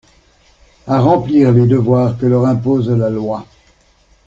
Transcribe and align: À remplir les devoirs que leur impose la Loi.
À 0.87 0.99
remplir 0.99 1.51
les 1.51 1.67
devoirs 1.67 2.17
que 2.17 2.25
leur 2.25 2.47
impose 2.47 2.89
la 2.89 3.11
Loi. 3.11 3.45